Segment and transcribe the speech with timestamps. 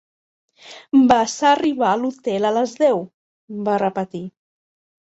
[1.11, 3.07] "Vas arribar a l'hotel a les deu",
[3.71, 4.27] va repetir.